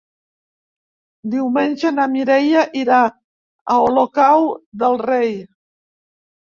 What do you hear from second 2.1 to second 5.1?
Mireia irà a Olocau del